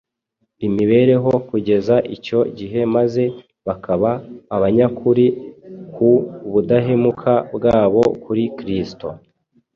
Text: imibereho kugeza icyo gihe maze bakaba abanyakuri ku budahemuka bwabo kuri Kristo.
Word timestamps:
imibereho 0.67 1.31
kugeza 1.49 1.95
icyo 2.15 2.39
gihe 2.57 2.79
maze 2.95 3.23
bakaba 3.67 4.09
abanyakuri 4.55 5.25
ku 5.95 6.09
budahemuka 6.51 7.33
bwabo 7.55 8.03
kuri 8.23 8.43
Kristo. 8.57 9.07